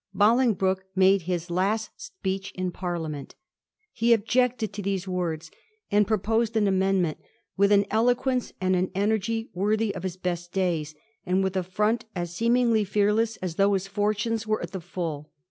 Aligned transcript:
Bolingbroke 0.15 0.83
made 0.95 1.21
his 1.29 1.51
last 1.51 1.91
speech 1.95 2.55
iq 2.57 2.73
Parliament. 2.73 3.35
He 3.93 4.13
objected 4.13 4.73
to 4.73 4.81
these 4.81 5.07
words, 5.07 5.51
and 5.91 6.07
proposed 6.07 6.57
an 6.57 6.67
amendment, 6.67 7.19
with 7.55 7.71
an 7.71 7.85
eloquence 7.91 8.51
and 8.59 8.75
an 8.75 8.89
energy 8.95 9.51
worthy 9.53 9.93
of 9.93 10.01
his 10.01 10.17
best 10.17 10.51
days, 10.53 10.95
and 11.23 11.43
with 11.43 11.55
a 11.55 11.61
front 11.61 12.05
as 12.15 12.33
seemingly 12.35 12.83
fearless 12.83 13.37
as 13.43 13.57
though 13.57 13.73
his 13.75 13.85
fortunes 13.87 14.47
were 14.47 14.63
at 14.63 14.71
the 14.71 14.81
full. 14.81 15.29